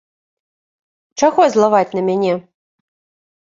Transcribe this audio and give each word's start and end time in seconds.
Чаго 1.23 1.41
злаваць 1.57 1.95
на 1.99 2.05
мяне? 2.09 2.33